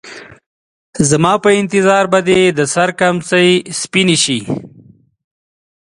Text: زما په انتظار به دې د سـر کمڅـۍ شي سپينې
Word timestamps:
زما 1.09 1.33
په 1.43 1.49
انتظار 1.61 2.03
به 2.11 2.19
دې 2.27 2.41
د 2.57 2.59
سـر 2.73 2.89
کمڅـۍ 2.99 3.25
شي 3.61 3.69
سپينې 3.81 4.17